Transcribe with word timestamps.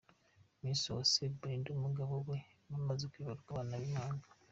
Miss 0.61 0.81
Uwase 0.91 1.23
Belinda 1.39 1.69
n’umugabo 1.73 2.13
we 2.29 2.37
bamaze 2.71 3.03
kwibaruka 3.11 3.47
abana 3.51 3.75
b’impanga. 3.81 4.27